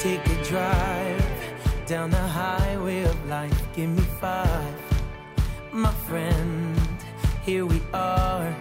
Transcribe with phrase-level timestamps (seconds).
[0.00, 1.22] take a drive
[1.86, 3.60] down the highway of life.
[3.74, 4.74] Give me five,
[5.72, 6.80] my friend.
[7.44, 8.56] Here we are,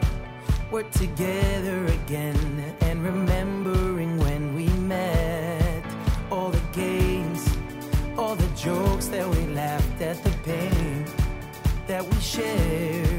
[0.69, 5.83] we're together again, and remembering when we met.
[6.29, 7.47] All the games,
[8.17, 11.05] all the jokes that we laughed at, the pain
[11.87, 13.18] that we shared,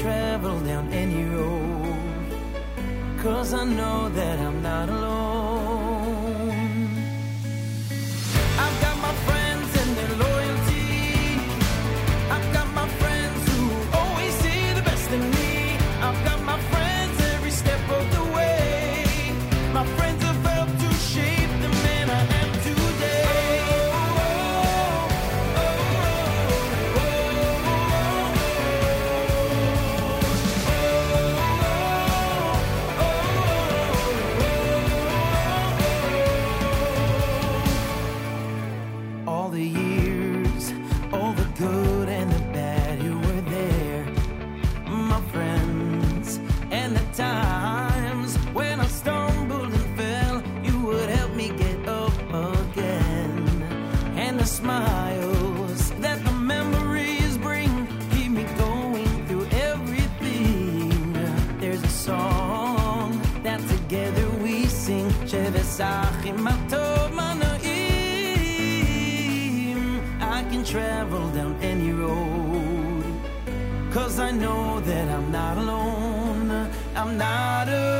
[0.00, 2.28] travel down any road,
[3.18, 5.55] cause I know that I'm not alone.
[70.76, 73.02] Travel down any road.
[73.90, 76.50] Cause I know that I'm not alone.
[76.94, 77.95] I'm not alone.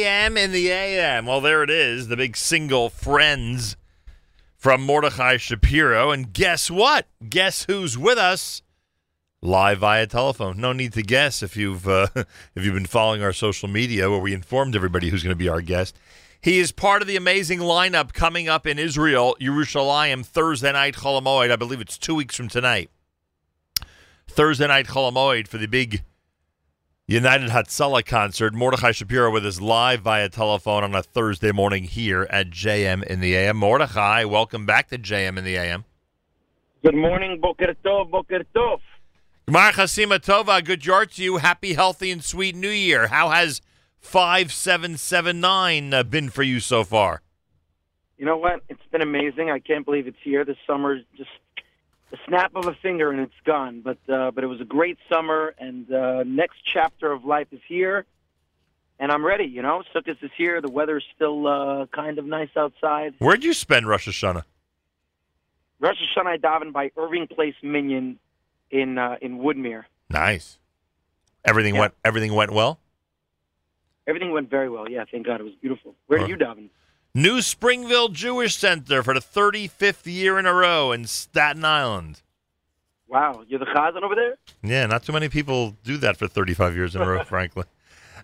[0.00, 1.26] JM in the AM.
[1.26, 3.76] Well, there it is, the big single Friends
[4.56, 6.10] from Mordechai Shapiro.
[6.10, 7.06] And guess what?
[7.28, 8.62] Guess who's with us?
[9.42, 10.58] Live via telephone.
[10.58, 14.18] No need to guess if you've uh, if you've been following our social media, where
[14.18, 15.98] we informed everybody who's going to be our guest.
[16.40, 21.20] He is part of the amazing lineup coming up in Israel, Yerushalayim, Thursday night Chol
[21.20, 21.50] Hamoed.
[21.50, 22.90] I believe it's two weeks from tonight.
[24.26, 26.02] Thursday night Chol Hamoed for the big
[27.10, 28.54] United Hatzalah concert.
[28.54, 33.18] Mordechai Shapiro with us live via telephone on a Thursday morning here at JM in
[33.18, 33.56] the AM.
[33.56, 35.84] Mordechai, welcome back to JM in the AM.
[36.84, 38.78] Good morning, Boker Tov, Boker Tov.
[39.48, 41.38] Gemar Chasima Tova, good yard to you.
[41.38, 43.08] Happy, healthy, and sweet New Year.
[43.08, 43.60] How has
[43.98, 47.22] 5779 uh, been for you so far?
[48.18, 48.62] You know what?
[48.68, 49.50] It's been amazing.
[49.50, 50.44] I can't believe it's here.
[50.44, 51.30] This summer, just
[52.10, 53.80] the snap of a finger and it's gone.
[53.82, 57.60] But uh, but it was a great summer, and uh, next chapter of life is
[57.66, 58.04] here,
[58.98, 59.44] and I'm ready.
[59.44, 60.60] You know, Sukkot is here.
[60.60, 63.14] The weather's still uh, kind of nice outside.
[63.18, 64.44] Where'd you spend Rosh Hashanah?
[65.78, 68.18] Rosh Hashanah I daven by Irving Place Minyan
[68.70, 69.84] in uh, in Woodmere.
[70.10, 70.58] Nice.
[71.44, 71.80] Everything Yeah.
[71.82, 72.78] went everything went well.
[74.06, 74.90] Everything went very well.
[74.90, 75.40] Yeah, thank God.
[75.40, 75.94] It was beautiful.
[76.06, 76.68] Where do you daven?
[77.14, 82.22] New Springville Jewish Center for the 35th year in a row in Staten Island.
[83.08, 84.36] Wow, you're the chazan over there.
[84.62, 87.64] Yeah, not too many people do that for 35 years in a row, frankly.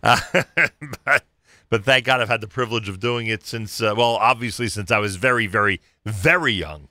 [0.03, 0.21] Uh,
[1.05, 1.25] but,
[1.69, 4.93] but thank God I've had the privilege of doing it since, uh, well, obviously since
[4.93, 6.89] I was very, very, very young,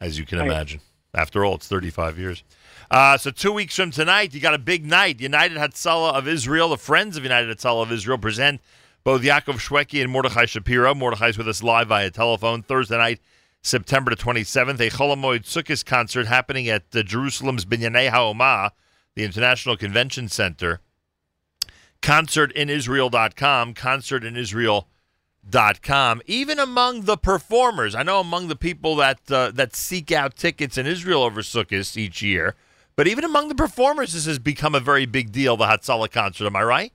[0.00, 0.46] as you can Right.
[0.48, 0.80] imagine.
[1.14, 2.44] After all, it's 35 years.
[2.90, 5.20] Uh, so two weeks from tonight, you got a big night.
[5.20, 8.60] United Hatzalah of Israel, the Friends of United Hatzalah of Israel, present
[9.04, 10.92] both Yaakov Shweki and Mordechai Shapiro.
[10.94, 13.20] Mordechai's with us live via telephone Thursday night,
[13.62, 14.80] September the 27th.
[14.80, 18.72] A Chol Hamoed Sukkot concert happening at uh, Jerusalem's Binyanei HaOmah,
[19.14, 20.80] the International Convention Center.
[22.02, 26.22] Concertinisrael.com, concertinisrael.com.
[26.26, 30.78] Even among the performers, I know among the people that uh, that seek out tickets
[30.78, 32.54] in Israel over Sukkot each year,
[32.96, 36.46] but even among the performers, this has become a very big deal, the Hatzalah concert.
[36.46, 36.92] Am I right?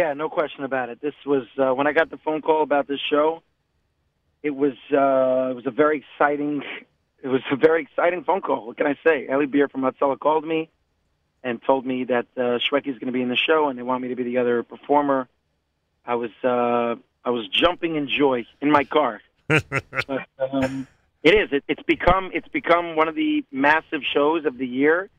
[0.00, 1.02] Yeah, no question about it.
[1.02, 3.42] This was uh, when I got the phone call about this show.
[4.42, 6.62] It was uh, it was a very exciting
[7.22, 8.66] it was a very exciting phone call.
[8.66, 9.26] What can I say?
[9.30, 10.70] Eli Beer from Hatzalah called me
[11.44, 13.82] and told me that uh, Shweki is going to be in the show and they
[13.82, 15.28] want me to be the other performer.
[16.06, 19.20] I was uh, I was jumping in joy in my car.
[19.48, 20.86] but, um,
[21.22, 21.52] it is.
[21.52, 25.10] It, it's become it's become one of the massive shows of the year.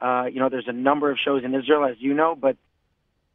[0.00, 2.56] Uh, you know, there's a number of shows in Israel, as you know, but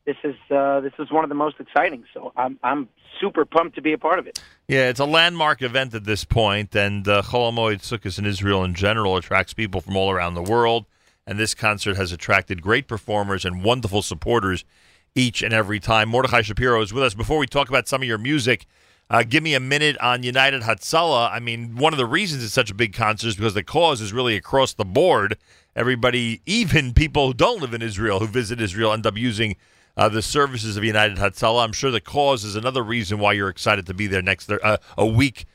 [0.06, 2.04] this is uh, this is one of the most exciting.
[2.14, 4.42] So I'm I'm super pumped to be a part of it.
[4.68, 8.64] Yeah, it's a landmark event at this point, and uh, Chol Hamoed Sukkot in Israel
[8.64, 10.86] in general attracts people from all around the world.
[11.28, 14.66] And this concert has attracted great performers and wonderful supporters
[15.14, 16.10] each and every time.
[16.10, 17.14] Mordechai Shapiro is with us.
[17.14, 18.66] Before we talk about some of your music,
[19.12, 21.32] uh, give me a minute on United Hatzalah.
[21.32, 24.02] I mean, one of the reasons it's such a big concert is because the cause
[24.02, 25.38] is really across the board.
[25.76, 29.56] Everybody, even people who don't live in Israel, who visit Israel, end up using
[30.00, 31.64] uh, the services of United Hatzalah.
[31.66, 34.78] I'm sure the cause is another reason why you're excited to be there next uh,
[34.98, 35.46] a week,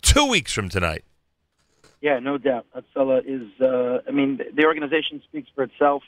[0.00, 1.04] two weeks from tonight.
[2.00, 2.64] Yeah, no doubt.
[2.74, 3.60] Hatzalah is.
[3.60, 6.02] Uh, I mean, the organization speaks for itself.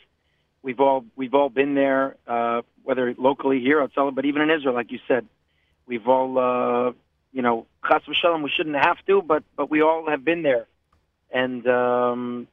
[0.63, 4.75] We've all we've all been there, uh, whether locally here Hatzalah, but even in Israel,
[4.75, 5.27] like you said,
[5.87, 6.39] we've all.
[6.39, 6.93] Uh,
[7.35, 10.67] you know, chas v'shalom, we shouldn't have to, but but we all have been there,
[11.31, 12.47] and um,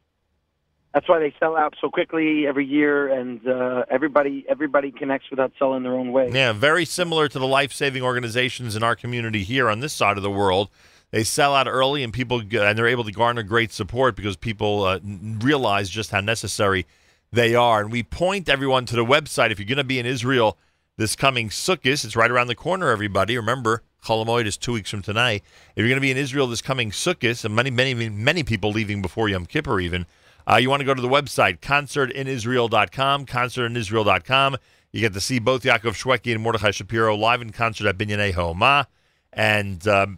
[0.94, 5.40] that's why they sell out so quickly every year, and uh, everybody everybody connects with
[5.40, 6.32] Hatzalah in their own way.
[6.32, 10.18] Yeah, very similar to the life saving organizations in our community here on this side
[10.18, 10.70] of the world.
[11.12, 14.84] They sell out early, and people and they're able to garner great support because people
[14.84, 16.88] uh, realize just how necessary
[17.32, 17.82] they are.
[17.82, 20.58] And we point everyone to the website if you're going to be in Israel
[20.98, 22.04] this coming Sukkot.
[22.04, 22.90] It's right around the corner.
[22.90, 25.44] Everybody, remember, Chol Hamoed is two weeks from tonight.
[25.76, 28.72] If you're going to be in Israel this coming Sukkot, and many, many, many people
[28.72, 30.06] leaving before Yom Kippur even.
[30.50, 34.58] Uh, you want to go to the website, concertinisrael.com, concertinisrael.com.
[34.92, 38.34] You get to see both Yaakov Shweki and Mordechai Shapiro live in concert at Binyanei
[38.34, 38.88] HaOmah.
[39.32, 40.18] And um,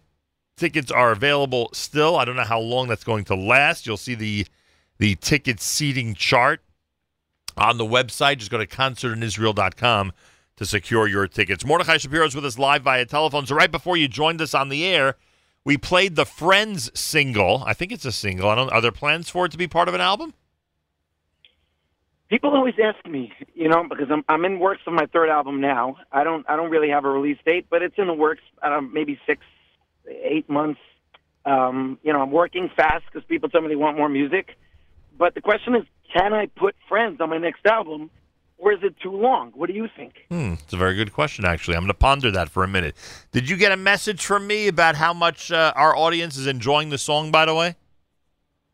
[0.56, 2.16] tickets are available still.
[2.16, 3.86] I don't know how long that's going to last.
[3.86, 4.48] You'll see the
[5.00, 6.62] the ticket seating chart
[7.58, 8.38] on the website.
[8.38, 10.14] Just go to concertinisrael.com
[10.56, 11.66] to secure your tickets.
[11.66, 13.46] Mordechai Shapiro is with us live via telephone.
[13.48, 15.16] So right before you joined us on the air,
[15.64, 17.64] we played the Friends single.
[17.66, 18.50] I think it's a single.
[18.50, 18.72] I don't.
[18.72, 20.34] Are there plans for it to be part of an album?
[22.30, 25.60] People always ask me, you know, because I'm I'm in works on my third album
[25.60, 25.98] now.
[26.12, 28.42] I don't I don't really have a release date, but it's in the works.
[28.64, 29.44] Don't maybe six,
[30.08, 30.80] eight months.
[31.46, 34.58] Um, you know, I'm working fast because people tell me they want more music.
[35.18, 38.10] But the question is, can I put Friends on my next album?
[38.62, 39.52] Or is it too long?
[39.56, 40.14] What do you think?
[40.30, 41.76] Hmm, it's a very good question, actually.
[41.76, 42.96] I'm going to ponder that for a minute.
[43.32, 46.92] Did you get a message from me about how much uh, our audience is enjoying
[46.92, 47.76] the song, by the way?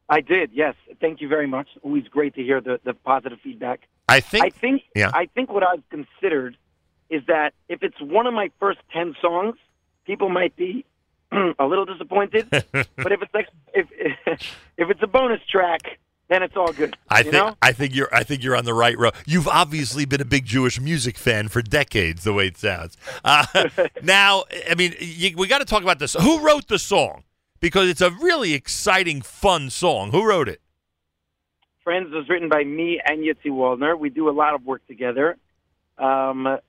[0.10, 0.75] I did, yes.
[1.00, 1.70] Thank you very much.
[1.84, 3.88] Always great to hear the, the positive feedback.
[4.10, 4.44] I think.
[4.44, 4.84] I think.
[4.94, 5.12] Yeah.
[5.13, 6.58] I think what I've considered
[7.10, 9.56] is that if it's one of my first ten songs,
[10.06, 10.86] people might be
[11.32, 12.50] a little disappointed.
[12.50, 13.88] but if it's like if
[14.77, 15.82] if it's a bonus track,
[16.29, 16.98] then it's all good.
[17.10, 17.55] I think know?
[17.62, 19.13] I think you're I think you're on the right road.
[19.25, 22.98] You've obviously been a big Jewish music fan for decades, the way it sounds.
[23.24, 23.46] Uh,
[24.03, 26.13] now, I mean, you, we got to talk about this.
[26.13, 27.24] Who wrote the song?
[27.60, 30.12] Because it's a really exciting, fun song.
[30.12, 30.62] Who wrote it?
[31.84, 33.98] Friends was written by me and Yitzi Waldner.
[33.98, 35.38] We do a lot of work together.
[35.98, 36.60] Um,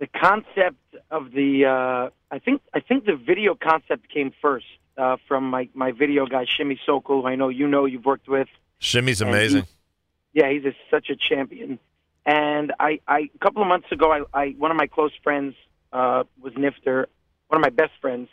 [0.00, 0.78] the concept
[1.10, 5.68] of the uh, I think I think the video concept came first uh, from my,
[5.74, 8.48] my video guy Shimmy Sokol, who I know you know you've worked with.
[8.78, 9.62] Shimmy's amazing.
[9.62, 11.78] he- yeah, he's a, such a champion.
[12.24, 15.54] And I, I, a couple of months ago, I, I one of my close friends
[15.92, 17.06] uh, was niftar,
[17.48, 18.28] one of my best friends,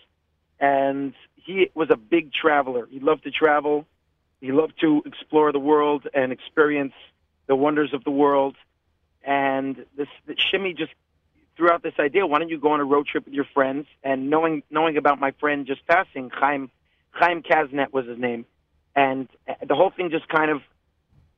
[0.60, 2.88] and he was a big traveler.
[2.90, 3.86] He loved to travel.
[4.40, 6.94] He loved to explore the world and experience
[7.48, 8.56] the wonders of the world.
[9.24, 10.94] And this, this Shimmy just
[11.60, 13.86] threw out this idea: Why don't you go on a road trip with your friends?
[14.04, 16.72] And knowing knowing about my friend just passing, Chaim
[17.12, 18.46] Chaim Kaznet was his name,
[18.96, 20.62] and uh, the whole thing just kind of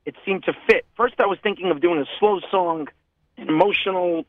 [0.06, 0.86] it seemed to fit.
[0.96, 2.88] First, I was thinking of doing a slow song,
[3.36, 4.24] an emotional,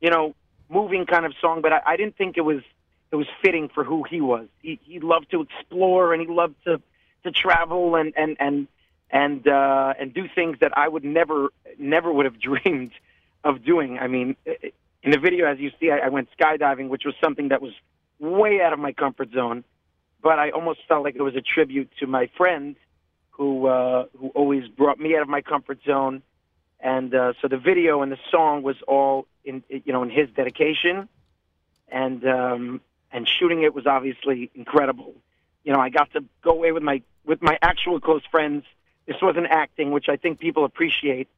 [0.00, 0.34] you know,
[0.68, 2.62] moving kind of song, but I, I didn't think it was
[3.10, 4.46] it was fitting for who he was.
[4.62, 6.80] He he loved to explore and he loved to
[7.24, 8.68] to travel and and and
[9.10, 12.92] and uh, and do things that I would never never would have dreamed
[13.44, 13.98] of doing.
[13.98, 14.36] I mean,
[15.02, 17.72] in the video, as you see, I, I went skydiving, which was something that was
[18.18, 19.64] way out of my comfort zone,
[20.22, 22.76] but I almost felt like it was a tribute to my friend
[23.30, 26.22] who uh, who always brought me out of my comfort zone.
[26.80, 30.28] And uh, so the video and the song was all in you know in his
[30.30, 31.08] dedication,
[31.88, 32.80] and um,
[33.12, 35.14] and shooting it was obviously incredible.
[35.64, 38.64] You know, I got to go away with my with my actual close friends.
[39.06, 41.28] This wasn't acting, which I think people appreciate.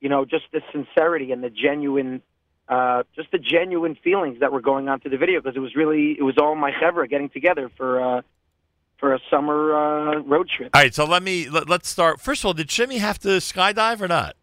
[0.00, 2.22] You know, just the sincerity and the genuine,
[2.68, 5.74] uh, just the genuine feelings that were going on to the video because it was
[5.74, 8.22] really it was all my chevra getting together for uh,
[8.98, 10.70] for a summer uh, road trip.
[10.74, 12.20] All right, so let me let, let's start.
[12.20, 14.36] First of all, did Shimmy have to skydive or not?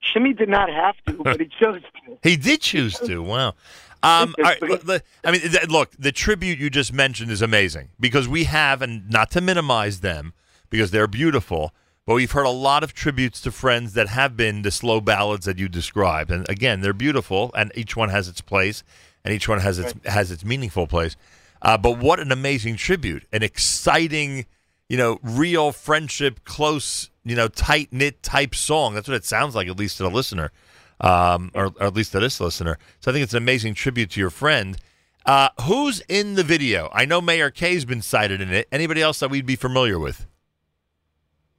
[0.00, 2.18] Shimmy did not have to, but he chose to.
[2.22, 3.22] He did choose to.
[3.22, 3.54] Wow.
[4.02, 7.42] Um, all right, l- l- I mean, th- look, the tribute you just mentioned is
[7.42, 10.32] amazing because we have, and not to minimize them
[10.70, 11.74] because they're beautiful,
[12.06, 15.46] but we've heard a lot of tributes to friends that have been the slow ballads
[15.46, 18.82] that you described, and again, they're beautiful, and each one has its place,
[19.24, 21.16] and each one has its has its meaningful place.
[21.62, 24.46] Uh, but what an amazing tribute, an exciting,
[24.88, 28.94] you know, real friendship, close, you know, tight knit type song.
[28.94, 30.52] That's what it sounds like, at least to the listener,
[31.00, 32.78] um, or, or at least to this listener.
[33.00, 34.78] So I think it's an amazing tribute to your friend.
[35.26, 36.88] Uh, who's in the video?
[36.94, 38.66] I know Meir Kay's been sighted in it.
[38.72, 40.26] Anybody else that we'd be familiar with?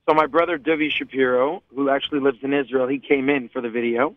[0.08, 3.70] So my brother Duvi Shapiro, who actually lives in Israel, he came in for the
[3.70, 4.16] video.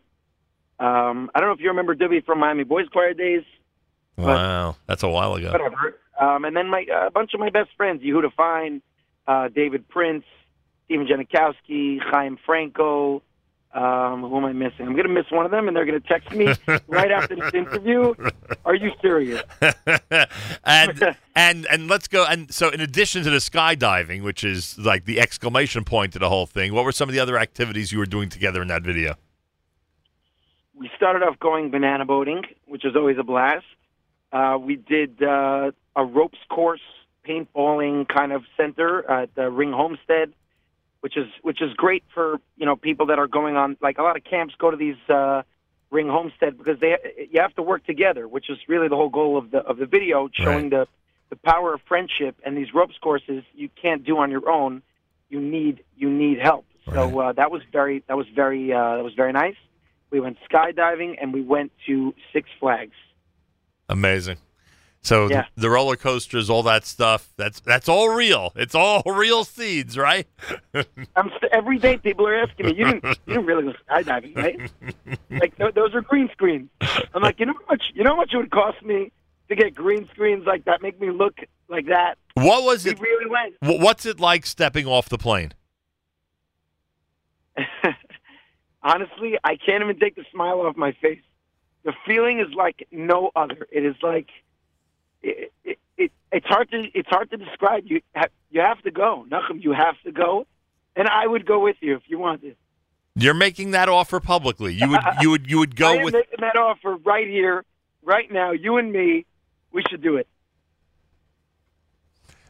[0.78, 3.44] Um, I don't know if you remember Duvi from Miami Boys Choir days.
[4.16, 5.52] Wow, that's a while ago.
[5.52, 5.98] whatever.
[6.18, 8.82] Um, and then my uh, a bunch of my best friends, Yehuda Fine,
[9.26, 10.24] uh, David Prince,
[10.84, 13.22] Stephen Janikowski, Chaim Franco.
[13.74, 14.86] Um, who am I missing?
[14.86, 16.46] I'm going to miss one of them, and they're going to text me
[16.86, 18.14] right after this interview.
[18.64, 19.42] Are you serious?
[20.64, 22.24] and and and let's go.
[22.24, 26.28] And so, in addition to the skydiving, which is like the exclamation point to the
[26.28, 28.82] whole thing, what were some of the other activities you were doing together in that
[28.82, 29.16] video?
[30.76, 33.64] We started off going banana boating, which is always a blast.
[34.32, 36.80] Uh, we did uh, a ropes course,
[37.28, 40.32] paintballing kind of center at the Ring Homestead,
[41.04, 44.02] which is which is great for you know people that are going on like a
[44.02, 45.42] lot of camps go to these uh,
[45.90, 46.96] Ring Homestead because they
[47.30, 49.84] you have to work together, which is really the whole goal of the of the
[49.84, 50.88] video, showing the
[51.28, 52.36] the power of friendship.
[52.42, 54.80] And these ropes courses you can't do on your own.
[55.28, 56.64] You need you need help.
[56.90, 59.56] So uh, that was very that was very uh, that was very nice.
[60.10, 62.96] We went skydiving and we went to Six Flags.
[63.90, 64.38] Amazing.
[65.04, 65.44] So Yeah.
[65.54, 68.52] the, the roller coasters, all that stuff, that's that's all real.
[68.56, 70.26] It's all real seeds, right?
[70.74, 74.34] I'm st- every day people are asking me, you didn't you didn't really go skydiving,
[74.36, 74.58] right?
[75.30, 76.70] like th- those are green screens.
[77.14, 79.12] I'm like, you know how much you know how much it would cost me
[79.50, 81.36] to get green screens like that, make me look
[81.68, 82.16] like that.
[82.32, 83.00] What was We it?
[83.00, 83.80] really went.
[83.82, 85.52] What's it like stepping off the plane?
[88.82, 91.20] Honestly, I can't even take the smile off my face.
[91.84, 93.66] The feeling is like no other.
[93.70, 94.28] It is like
[95.24, 97.84] it, it, it, it's hard to it's hard to describe.
[97.86, 99.62] You ha- you have to go, Nachum.
[99.62, 100.46] You have to go,
[100.94, 102.56] and I would go with you if you wanted.
[103.16, 104.74] You're making that offer publicly.
[104.74, 107.64] You would you would you would go with making that offer right here,
[108.02, 108.52] right now.
[108.52, 109.24] You and me,
[109.72, 110.28] we should do it.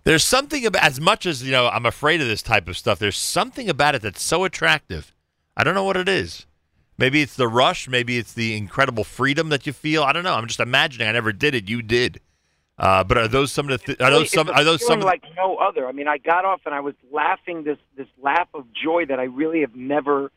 [0.04, 1.68] There's something about as much as you know.
[1.68, 2.98] I'm afraid of this type of stuff.
[2.98, 5.14] There's something about it that's so attractive.
[5.56, 6.46] I don't know what it is.
[6.96, 7.88] Maybe it's the rush.
[7.88, 10.02] Maybe it's the incredible freedom that you feel.
[10.02, 10.34] I don't know.
[10.34, 11.08] I'm just imagining.
[11.08, 11.68] I never did it.
[11.68, 12.20] You did.
[12.76, 13.86] Uh, but are those some of the?
[13.86, 14.48] Th- are those some?
[14.48, 14.98] Are those some?
[14.98, 15.86] Of like no other?
[15.86, 19.20] I mean, I got off and I was laughing this this laugh of joy that
[19.20, 20.32] I really have never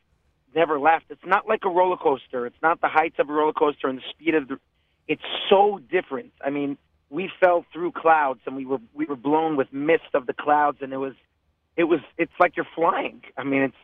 [0.55, 1.05] never laughed.
[1.09, 2.45] It's not like a roller coaster.
[2.45, 4.59] It's not the heights of a roller coaster and the speed of the.
[5.07, 6.31] It's so different.
[6.45, 6.77] I mean,
[7.09, 10.77] we fell through clouds and we were we were blown with mist of the clouds,
[10.81, 11.13] and it was
[11.75, 13.21] it was it's like you're flying.
[13.35, 13.75] I mean, it's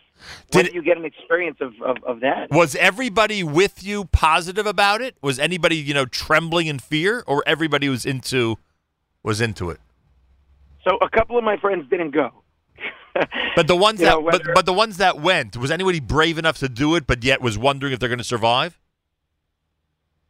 [0.52, 2.52] Did- do you get an experience of, of, of that?
[2.52, 5.16] was everybody with you positive about it?
[5.22, 8.58] Was anybody you know trembling in fear, or everybody was into
[9.24, 9.80] was into it?
[10.88, 12.32] So a couple of my friends didn't go.
[13.56, 16.58] But the ones that know, but, but the ones that went, was anybody brave enough
[16.60, 18.80] to do it, but yet was wondering if they're going to survive?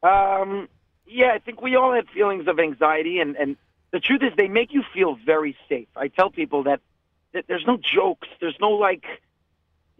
[0.03, 0.67] Um,
[1.07, 3.55] yeah, I think we all had feelings of anxiety, and, and
[3.91, 5.87] the truth is, they make you feel very safe.
[5.95, 6.81] I tell people that,
[7.31, 9.05] that there's no jokes, there's no like,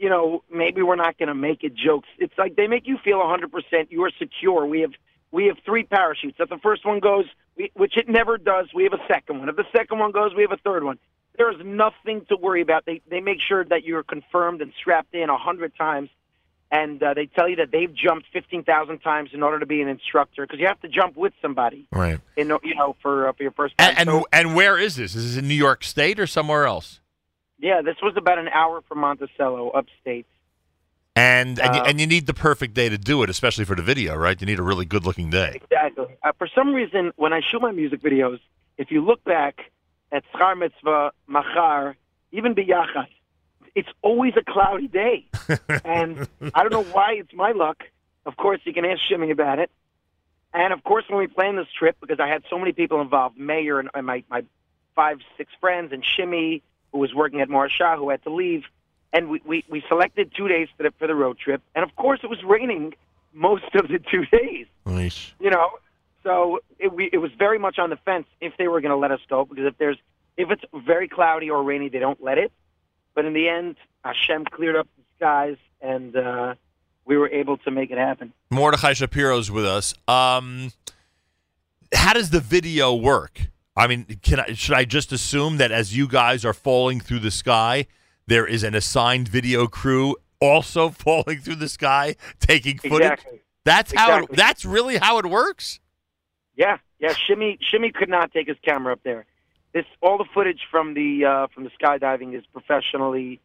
[0.04, 2.10] you know, maybe we're not going to make it jokes.
[2.20, 4.66] It's like they make you feel 100% you are secure.
[4.66, 4.92] We have
[5.32, 6.36] we have three parachutes.
[6.40, 9.48] If the first one goes, we, which it never does, we have a second one.
[9.48, 11.00] If the second one goes, we have a third one.
[11.38, 12.86] There is nothing to worry about.
[12.86, 16.10] They they make sure that you're confirmed and strapped in a hundred times
[16.70, 19.88] and uh, they tell you that they've jumped 15,000 times in order to be an
[19.88, 22.20] instructor because you have to jump with somebody Right.
[22.36, 23.92] in you know for uh, for your first time.
[23.92, 25.16] And and, So, and where is this?
[25.16, 27.00] Is this in New York State or somewhere else?
[27.64, 30.26] Yeah, this was about an hour from Monticello, upstate.
[31.16, 33.74] And and, you, Uh, and you need the perfect day to do it, especially for
[33.74, 34.40] the video, right?
[34.40, 35.62] You need a really good looking day.
[35.64, 36.08] Exactly.
[36.22, 38.42] Uh, for some reason, when I shoot my music videos,
[38.78, 39.72] if you look back
[40.12, 41.96] at Schar Mitzvah, Machar,
[42.34, 43.08] even B'Yachad,
[43.76, 45.26] it's always a cloudy day.
[45.86, 47.82] and I don't know why it's my luck.
[48.26, 49.72] Of course, you can ask Shimmy about it.
[50.54, 53.38] And of course, when we planned this trip, because I had so many people involved,
[53.38, 54.44] Meir and, and my, my
[54.96, 56.62] five, six friends, and Shimmy,
[56.94, 58.64] who was working at Marshah, who had to leave.
[59.12, 61.62] And we, we, we selected two days for the, for the road trip.
[61.76, 62.94] And of course, it was raining
[63.34, 65.34] most of the two days Nice.
[65.40, 65.72] you know.
[66.24, 68.98] So it, we, it was very much on the fence if they were going to
[68.98, 69.98] let us go because if there's
[70.38, 72.52] if it's very cloudy or rainy, they don't let it.
[73.14, 76.56] But in the end, Hashem cleared up the skies and uh,
[77.06, 78.34] we were able to make it happen.
[78.50, 79.94] Mordechai Shapiro's with us.
[80.08, 80.72] Um,
[81.94, 83.42] how does the video work?
[83.76, 87.20] I mean, can I, should I just assume that as you guys are falling through
[87.20, 87.88] the sky,
[88.28, 93.12] there is an assigned video crew also falling through the sky taking footage?
[93.12, 93.40] Exactly.
[93.66, 94.24] That's how.
[94.24, 95.80] It, that's really how it works.
[96.56, 97.14] Yeah, yeah.
[97.14, 99.26] Shimmy Shimmy could not take his camera up there.
[99.74, 103.40] This all the footage from the uh, from the skydiving is professionally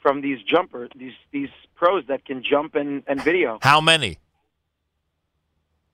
[0.00, 3.58] from these jumpers, these these pros that can jump and, and video.
[3.62, 4.18] How many?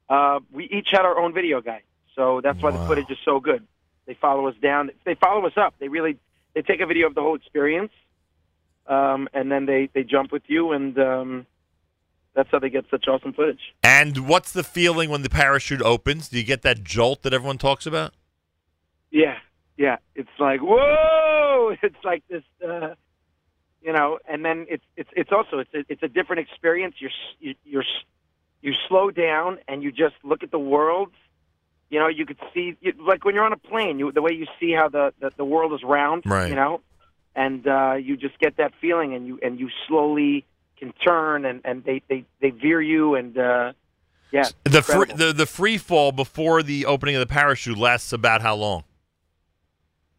[0.09, 1.83] Uh, we each had our own video guy,
[2.15, 2.79] so that's why Wow.
[2.81, 3.67] the footage is so good.
[4.07, 4.91] They follow us down.
[5.05, 5.75] They follow us up.
[5.79, 6.17] They really
[6.55, 7.93] they take a video of the whole experience,
[8.87, 11.47] um, and then they they jump with you, and um,
[12.35, 13.75] that's how they get such awesome footage.
[13.83, 16.29] And what's the feeling when the parachute opens?
[16.29, 18.13] Do you get that jolt that everyone talks about?
[19.11, 19.37] Yeah,
[19.77, 19.97] yeah.
[20.15, 21.75] It's like whoa!
[21.83, 22.95] It's like this, uh,
[23.83, 24.19] you know.
[24.29, 26.97] And then it's it's it's also it's a, it's a different experience.
[26.99, 28.05] You're you, you're s-
[28.61, 31.11] you slow down and you just look at the world.
[31.91, 34.33] You know, you could see you, like when you're on a plane, you, the way
[34.33, 36.25] you see how the, the the world is round.
[36.27, 36.49] Right.
[36.49, 36.81] You know,
[37.35, 40.45] and uh, you just get that feeling, and you and you slowly
[40.79, 43.73] can turn, and and they they they veer you, and uh,
[44.33, 48.43] yeah, The free, the the free fall before the opening of the parachute lasts about
[48.43, 48.85] how long?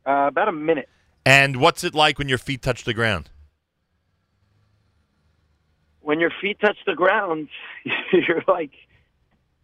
[0.06, 0.88] uh, about a minute.
[1.26, 3.30] And what's it like when your feet touch the ground?
[6.06, 7.50] when your feet touch the ground,
[8.14, 8.72] you're like,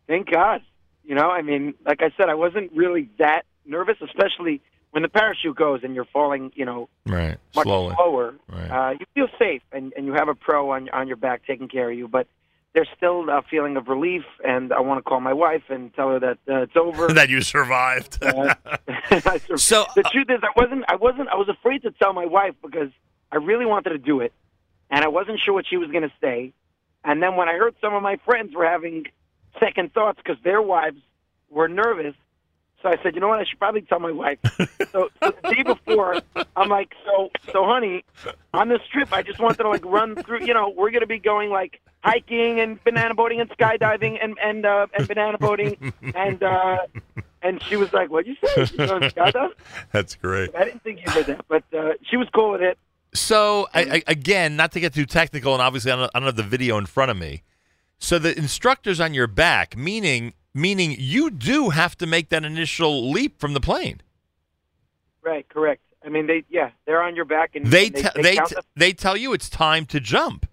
[0.07, 0.61] thank God.
[1.03, 4.61] You know, I mean, like I said, I wasn't really that nervous, especially
[4.91, 7.95] when the parachute goes and you're falling, you know, Right, much slowly.
[7.95, 8.35] slower.
[8.49, 8.69] Right.
[8.69, 11.67] Uh, you feel safe and, and you have a pro on, on your back taking
[11.69, 12.27] care of you, but
[12.73, 14.23] there's still a feeling of relief.
[14.45, 17.07] And I want to call my wife and tell her that uh, it's over.
[17.13, 18.17] that you survived.
[18.23, 18.53] Uh,
[18.87, 20.85] I sur- So, the truth is, I wasn't.
[20.87, 21.29] I wasn't.
[21.29, 22.89] I was afraid to tell my wife because
[23.31, 24.31] I really wanted to do it,
[24.89, 26.53] and I wasn't sure what she was going to say.
[27.03, 29.05] And then when I heard some of my friends were having
[29.59, 30.99] second thoughts because their wives
[31.49, 32.15] were nervous,
[32.81, 33.39] so I said, you know what?
[33.39, 34.39] I should probably tell my wife.
[34.91, 36.19] so, so the day before,
[36.55, 38.03] I'm like, so, so, honey,
[38.53, 40.45] on this trip, I just wanted to like run through.
[40.45, 44.37] You know, we're going to be going like hiking and banana boating and skydiving and
[44.43, 46.77] and uh, and banana boating and uh,
[47.43, 48.61] and she was like, "What'd you say?
[48.71, 49.53] You going skydiving?"
[49.91, 50.55] That's great.
[50.55, 52.77] I didn't think you did that, but uh, she was cool with it.
[53.13, 56.27] So, I, I, again, not to get too technical, and obviously I don't, I don't
[56.27, 57.43] have the video in front of me.
[58.01, 63.11] So the instructor's on your back, meaning meaning you do have to make that initial
[63.11, 64.01] leap from the plane.
[65.21, 65.83] Right, correct.
[66.03, 68.91] I mean, they yeah, they're on your back and They and they, they t- they
[68.93, 70.47] tell you it's time to jump.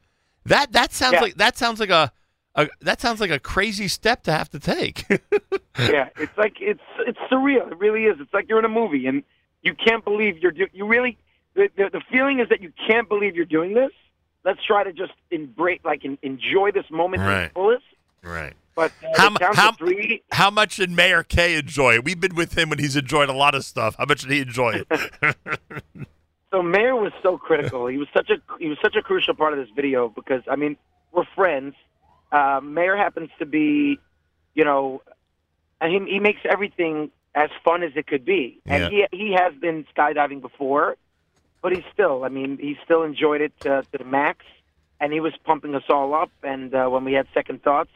[0.44, 1.20] That that sounds Yeah.
[1.22, 2.12] like that sounds like a,
[2.54, 5.06] a that sounds like a crazy step to have to take.
[5.78, 7.72] yeah, it's like it's it's surreal.
[7.72, 8.18] It really is.
[8.20, 9.22] It's like you're in a movie and
[9.62, 11.16] you can't believe you're do- you really
[11.54, 13.92] the, the the feeling is that you can't believe you're doing this.
[14.44, 17.48] Let's try to just embrace like en- enjoy this moment to Right.
[17.48, 17.84] the fullest.
[18.22, 18.54] right.
[18.74, 22.04] But uh, How mu- how- three, How much did Meir Kay enjoy it?
[22.04, 23.96] We've been with him when he's enjoyed a lot of stuff.
[23.98, 25.36] How much did he enjoy it?
[26.50, 27.88] So Meir was so critical.
[27.88, 30.56] He was such a he was such a crucial part of this video because I
[30.56, 30.78] mean
[31.12, 31.74] we're friends.
[32.32, 33.98] Uh, Meir happens to be,
[34.54, 35.02] you know,
[35.82, 38.60] and he he makes everything as fun as it could be.
[38.64, 40.96] And he he has been skydiving before,
[41.62, 44.44] but he still I mean he still enjoyed it to, to the max,
[45.00, 46.30] and he was pumping us all up.
[46.42, 47.90] And uh, when we had second thoughts,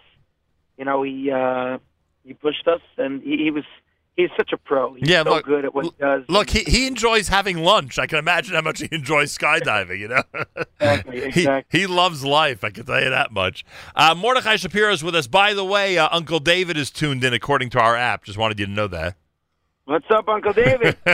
[0.78, 1.78] you know he uh,
[2.24, 3.64] he pushed us, and he, he was
[4.16, 4.94] he's such a pro.
[4.94, 6.24] He's Yeah, so look- good at what he does.
[6.28, 7.98] Look, he, he enjoys having lunch.
[7.98, 10.22] I can imagine how much he enjoys skydiving, you know?
[10.80, 11.80] Exactly, he, exactly.
[11.80, 13.64] he loves life, I can tell you that much.
[13.96, 15.26] Uh, Mordechai Shapiro is with us.
[15.26, 18.24] By the way, uh, Uncle David is tuned in according to our app.
[18.24, 19.16] Just wanted you to know that.
[19.84, 20.96] What's up, Uncle David?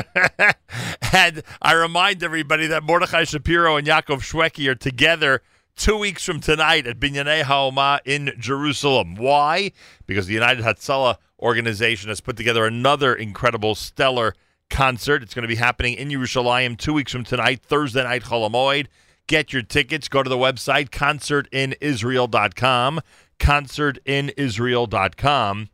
[1.14, 5.40] and I remind everybody that Mordechai Shapiro and Yaakov Shweki are together
[5.74, 9.14] two weeks from tonight at Binyanei Haoma in Jerusalem.
[9.14, 9.72] Why?
[10.06, 14.34] Because the United Hatzalah organization has put together another incredible, stellar
[14.68, 15.22] concert.
[15.22, 18.88] It's going to be happening in Yerushalayim two weeks from tonight, Thursday night, Chol Hamoed.
[19.28, 20.08] Get your tickets.
[20.08, 23.00] Go to the website, concertinisrael.com,
[23.38, 25.68] concertinisrael.com,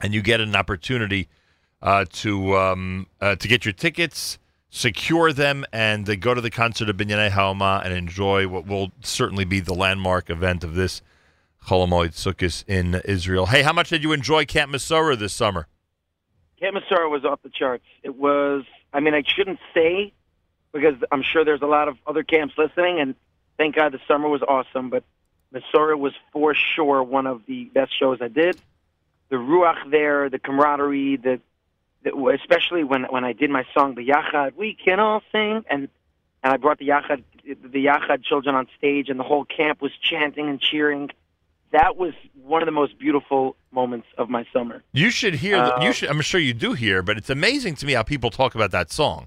[0.00, 1.28] and you get an opportunity
[1.84, 4.38] uh, to um, uh, to get your tickets,
[4.70, 8.90] secure them, and uh, go to the concert of Binyanei Haoma and enjoy what will
[9.02, 11.02] certainly be the landmark event of this
[11.66, 13.46] Chol Hamoed Sukkot in Israel.
[13.46, 15.68] Hey, how much did you enjoy Camp Mesorah this summer?
[16.58, 17.84] Camp Mesorah was off the charts.
[18.02, 20.12] It was, I mean, I shouldn't say
[20.72, 23.14] because I'm sure there's a lot of other camps listening, and
[23.58, 25.04] thank God the summer was awesome, but
[25.52, 28.58] Mesorah was for sure one of the best shows I did.
[29.28, 31.40] The ruach there, the camaraderie, the
[32.04, 35.88] especially when when I did my song the Yachad, we can all sing, and
[36.42, 39.92] and I brought the Yachad the Yachad children on stage, and the whole camp was
[40.00, 41.10] chanting and cheering.
[41.72, 42.12] That was
[42.42, 44.82] one of the most beautiful moments of my summer.
[44.92, 45.56] You should hear.
[45.56, 46.08] The, Uh, you should.
[46.08, 48.92] I'm sure you do hear, but it's amazing to me how people talk about that
[48.92, 49.26] song.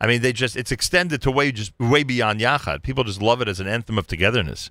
[0.00, 2.82] I mean, they just it's extended to way just way beyond Yachad.
[2.82, 4.70] People just love it as an anthem of togetherness.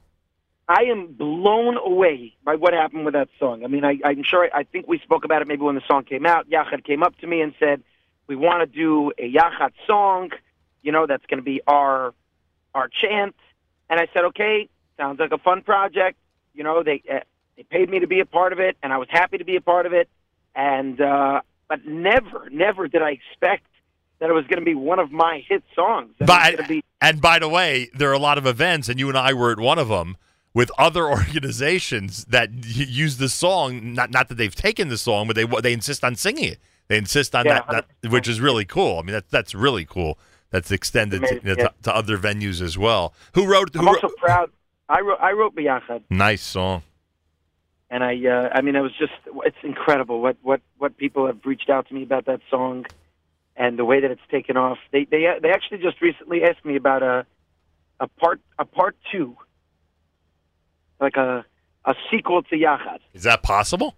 [0.71, 3.65] I am blown away by what happened with that song.
[3.65, 6.05] I mean, I, I'm sure, I think we spoke about it maybe when the song
[6.05, 6.49] came out.
[6.49, 7.83] Yachad came up to me and said,
[8.27, 10.31] we want to do a Yachad song,
[10.81, 12.13] you know, that's going to be our,
[12.73, 13.35] our chant.
[13.89, 16.17] And I said, okay, sounds like a fun project.
[16.53, 17.19] You know, they, uh,
[17.57, 19.57] they paid me to be a part of it and I was happy to be
[19.57, 20.07] a part of it.
[20.55, 23.65] And, uh, but never, never did I expect
[24.19, 26.13] that it was going to be one of my hit songs.
[26.19, 28.45] That it was But gonna be, and by the way, there are a lot of
[28.45, 30.15] events, and you and I were at one of them
[30.53, 33.93] with other organizations that use the song.
[33.93, 36.59] Not not that they've taken the song, but they they insist on singing it.
[36.87, 38.99] They insist on Yeah, that, that, which is really cool.
[38.99, 40.17] I mean, that that's really cool.
[40.49, 43.13] That's extended to, you know, to, to other venues as well.
[43.35, 43.73] Who wrote?
[43.73, 44.51] Who I'm also wrote proud.
[44.89, 46.03] I wrote, I wrote B'Yachad.
[46.09, 46.83] nice song.
[47.89, 49.13] and I uh, I mean it was just
[49.45, 52.85] it's incredible what what what people have reached out to me about that song
[53.55, 54.79] and the way that it's taken off.
[54.91, 57.25] They they they actually just recently asked me about a
[58.01, 59.37] a part a part 2
[61.01, 61.43] like a
[61.83, 62.99] a sequel to Yachad.
[63.13, 63.95] Is that possible?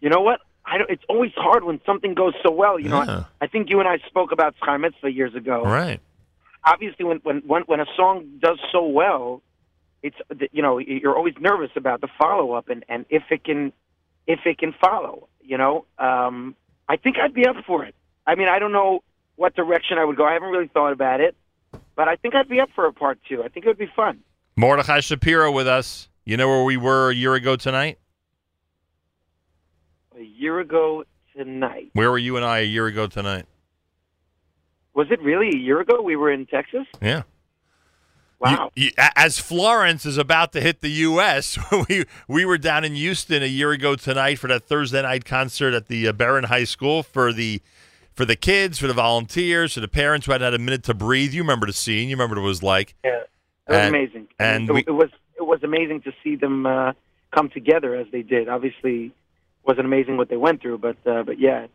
[0.00, 0.40] You know what?
[0.64, 2.78] I don't, it's always hard when something goes so well.
[2.78, 5.64] You know, I, I think you and I spoke about Schar Mitzvah years ago.
[5.64, 6.00] Right.
[6.64, 9.42] obviously when when when when a song does so well,
[10.02, 10.16] it's
[10.52, 13.72] you know you're always nervous about the follow up and and if it can
[14.26, 15.28] if it can follow.
[15.42, 16.54] You know, um,
[16.88, 17.94] I think I'd be up for it.
[18.26, 19.02] I mean, I don't know
[19.34, 20.24] what direction I would go.
[20.24, 21.34] I haven't really thought about it,
[21.96, 23.42] but I think I'd be up for a part two.
[23.42, 24.20] I think it would be fun.
[24.64, 26.08] Mordechai Shapiro with us.
[26.26, 27.98] You know where we were a year ago tonight?
[30.18, 33.46] A year ago tonight, Where were you and I a year ago tonight?
[34.92, 36.02] was it really a year ago?
[36.02, 36.86] We were in Texas.
[37.00, 37.22] Yeah.
[38.38, 38.70] Wow.
[38.74, 42.94] You- you- as Florence is about to hit the U.S., we we were down in
[42.96, 46.64] Houston a year ago tonight for that Thursday night concert at the uh, Beren High
[46.64, 47.62] School for the
[48.12, 50.92] for the kids, for the volunteers, for the parents who hadn't had a minute to
[50.94, 51.32] breathe.
[51.32, 52.10] You remember the scene.
[52.10, 52.94] You remember what it was like.
[53.02, 53.20] Yeah,
[53.70, 54.28] it was And- amazing.
[54.38, 56.92] And mean, we- it, it was it was amazing to see them uh,
[57.34, 58.48] come together as they did.
[58.48, 59.12] Obviously, it
[59.66, 61.66] wasn't amazing what they went through, but uh, but yeah.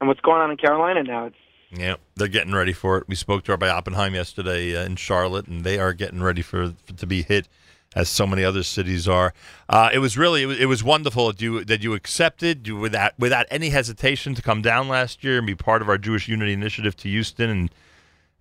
[0.00, 1.26] And what's going on in Carolina now?
[1.26, 1.36] It's
[1.70, 3.04] Yeah, they're getting ready for it.
[3.08, 6.74] We spoke to Rabbi Oppenheim yesterday uh, in Charlotte, and they are getting ready for,
[6.84, 7.48] for to be hit,
[7.94, 9.32] as so many other cities are.
[9.68, 12.76] Uh, it was really it was, it was wonderful that you that you accepted you,
[12.76, 16.26] without without any hesitation to come down last year and be part of our Jewish
[16.28, 17.70] Unity Initiative to Houston and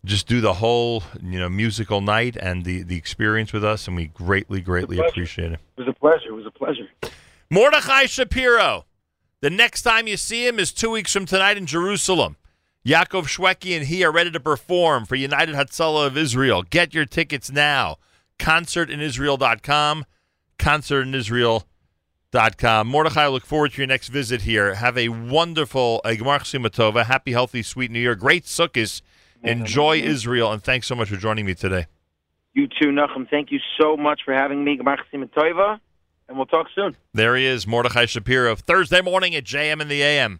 [0.06, 3.96] just do the whole you know musical night and the the experience with us, and
[3.96, 5.10] we greatly greatly pleasure.
[5.10, 5.60] appreciate it.
[5.78, 6.30] it was a pleasure.
[6.30, 6.88] It was a pleasure.
[7.50, 8.86] Mordechai Shapiro.
[9.42, 12.38] The next time you see him is two weeks from tonight in Jerusalem.
[12.86, 16.64] Yaakov Shweki and he are ready to perform for United Hatzalah of Israel.
[16.64, 17.98] Get your tickets now.
[18.40, 20.06] Concertinisrael.com.
[20.58, 22.88] Concertinisrael.com.
[22.88, 24.76] Mordechai, I look forward to your next visit here.
[24.76, 27.06] Have a wonderful Gemar Chasima Tova.
[27.06, 28.16] Happy, healthy, sweet New Year.
[28.16, 29.02] Great Sukkot.
[29.46, 30.52] Enjoy Israel.
[30.52, 31.88] And thanks so much for joining me today.
[32.54, 33.30] You too, Nachum.
[33.30, 34.78] Thank you so much for having me.
[34.78, 35.80] Gemar Chasim Toiva,
[36.28, 36.96] and we'll talk soon.
[37.14, 38.56] There he is, Mordechai Shapiro.
[38.56, 40.40] Thursday morning at JM in the AM.